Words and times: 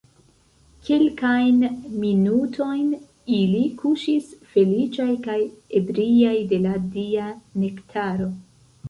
Kelkajn 0.85 1.57
minutojn 2.03 2.87
ili 3.39 3.61
kuŝis 3.81 4.31
feliĉaj 4.55 5.09
kaj 5.27 5.37
ebriaj 5.81 6.33
de 6.55 6.61
la 6.65 6.73
dia 6.97 7.29
nektaro. 7.65 8.31